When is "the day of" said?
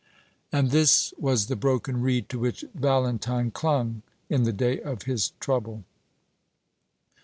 4.45-5.03